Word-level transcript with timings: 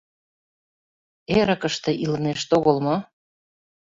Эрыкыште 1.37 1.91
илынешт 2.03 2.49
огыл 2.57 2.77
мо?.. 2.85 2.97